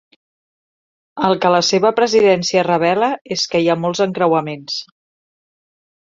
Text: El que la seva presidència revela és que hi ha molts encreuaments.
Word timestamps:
El 1.25 1.35
que 1.41 1.49
la 1.55 1.59
seva 1.67 1.91
presidència 1.99 2.63
revela 2.67 3.09
és 3.35 3.43
que 3.51 3.61
hi 3.65 3.69
ha 3.73 3.75
molts 3.83 4.01
encreuaments. 4.07 4.79